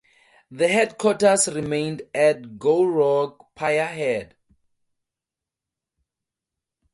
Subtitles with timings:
[0.49, 4.31] The headquarters remained at Gourock pierhead.